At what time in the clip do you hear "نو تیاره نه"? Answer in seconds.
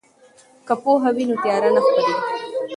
1.29-1.81